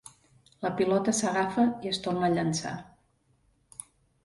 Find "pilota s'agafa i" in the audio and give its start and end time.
0.79-1.91